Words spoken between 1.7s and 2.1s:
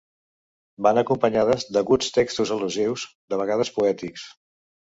d'aguts